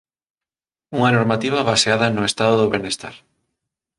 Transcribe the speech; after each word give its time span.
Unha 0.97 1.13
normativa 1.17 1.67
baseada 1.71 2.07
no 2.15 2.21
Estado 2.29 2.53
do 2.57 2.71
benestar 2.75 3.15